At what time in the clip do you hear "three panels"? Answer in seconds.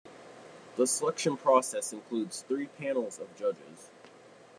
2.41-3.19